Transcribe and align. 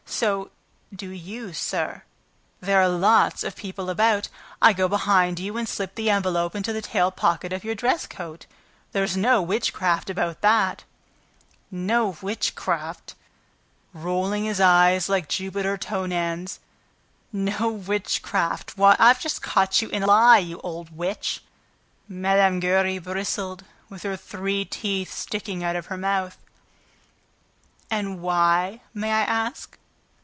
So 0.05 0.51
do 0.95 1.09
you, 1.09 1.51
sir... 1.51 2.03
There 2.59 2.77
are 2.79 2.89
lots 2.89 3.43
of 3.43 3.55
people 3.55 3.89
about... 3.89 4.27
I 4.61 4.71
go 4.71 4.87
behind 4.87 5.39
you 5.39 5.57
and 5.57 5.67
slip 5.67 5.95
the 5.95 6.11
envelope 6.11 6.53
into 6.53 6.71
the 6.71 6.81
tail 6.81 7.09
pocket 7.09 7.51
of 7.51 7.63
your 7.63 7.73
dress 7.73 8.05
coat... 8.05 8.45
There's 8.91 9.17
no 9.17 9.41
witchcraft 9.41 10.11
about 10.11 10.41
that!" 10.41 10.83
"No 11.71 12.17
witchcraft!" 12.21 13.15
growled 13.93 13.95
Richard, 13.95 14.05
rolling 14.05 14.43
his 14.43 14.59
eyes 14.59 15.09
like 15.09 15.27
Jupiter 15.27 15.75
Tonans. 15.75 16.59
"No 17.33 17.69
witchcraft! 17.71 18.77
Why, 18.77 18.95
I've 18.99 19.19
just 19.21 19.41
caught 19.41 19.81
you 19.81 19.87
in 19.89 20.03
a 20.03 20.07
lie, 20.07 20.37
you 20.39 20.59
old 20.59 20.95
witch!" 20.95 21.41
Mme. 22.07 22.59
Giry 22.59 22.99
bristled, 22.99 23.63
with 23.89 24.03
her 24.03 24.17
three 24.17 24.65
teeth 24.65 25.11
sticking 25.11 25.63
out 25.63 25.77
of 25.77 25.87
her 25.87 25.97
mouth. 25.97 26.37
"And 27.89 28.21
why, 28.21 28.81
may 28.93 29.09
I 29.11 29.21
ask?" 29.23 29.79